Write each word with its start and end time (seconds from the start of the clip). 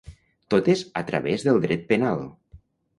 Totes 0.53 0.81
a 1.03 1.05
través 1.11 1.47
del 1.51 1.63
dret 1.69 1.87
penal. 1.95 2.29